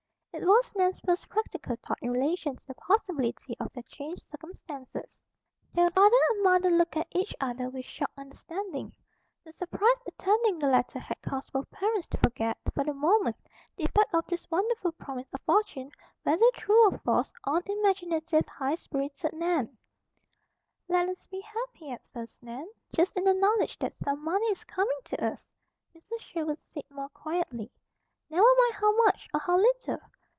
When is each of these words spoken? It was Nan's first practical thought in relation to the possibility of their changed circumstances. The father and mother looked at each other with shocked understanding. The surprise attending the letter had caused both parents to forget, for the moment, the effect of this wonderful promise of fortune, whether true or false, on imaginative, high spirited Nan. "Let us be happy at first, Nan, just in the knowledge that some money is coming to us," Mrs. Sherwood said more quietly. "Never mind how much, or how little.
It 0.33 0.47
was 0.47 0.73
Nan's 0.75 0.99
first 1.01 1.29
practical 1.29 1.75
thought 1.85 1.99
in 2.01 2.09
relation 2.11 2.55
to 2.55 2.65
the 2.65 2.73
possibility 2.75 3.55
of 3.59 3.69
their 3.73 3.83
changed 3.83 4.23
circumstances. 4.23 5.21
The 5.75 5.91
father 5.93 6.15
and 6.31 6.43
mother 6.43 6.69
looked 6.71 6.95
at 6.97 7.07
each 7.11 7.35
other 7.41 7.69
with 7.69 7.85
shocked 7.85 8.17
understanding. 8.17 8.93
The 9.43 9.51
surprise 9.51 10.01
attending 10.07 10.57
the 10.57 10.67
letter 10.67 10.99
had 10.99 11.21
caused 11.21 11.51
both 11.51 11.69
parents 11.69 12.07
to 12.09 12.17
forget, 12.17 12.57
for 12.73 12.83
the 12.85 12.93
moment, 12.93 13.35
the 13.75 13.83
effect 13.83 14.15
of 14.15 14.25
this 14.25 14.49
wonderful 14.49 14.93
promise 14.93 15.27
of 15.31 15.41
fortune, 15.41 15.91
whether 16.23 16.49
true 16.53 16.87
or 16.89 16.97
false, 16.99 17.31
on 17.43 17.61
imaginative, 17.67 18.45
high 18.47 18.75
spirited 18.75 19.33
Nan. 19.33 19.77
"Let 20.87 21.07
us 21.09 21.27
be 21.27 21.41
happy 21.41 21.91
at 21.91 22.01
first, 22.13 22.41
Nan, 22.41 22.67
just 22.93 23.15
in 23.15 23.25
the 23.25 23.33
knowledge 23.35 23.77
that 23.79 23.93
some 23.93 24.23
money 24.23 24.47
is 24.47 24.63
coming 24.63 24.99
to 25.05 25.23
us," 25.23 25.53
Mrs. 25.95 26.19
Sherwood 26.19 26.57
said 26.57 26.89
more 26.89 27.09
quietly. 27.09 27.69
"Never 28.29 28.43
mind 28.43 28.73
how 28.75 28.95
much, 29.05 29.27
or 29.33 29.39
how 29.39 29.57
little. 29.57 29.99